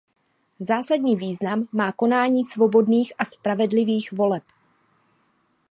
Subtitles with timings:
[0.59, 4.43] Zásadní význam má konání svobodných a spravedlivých voleb.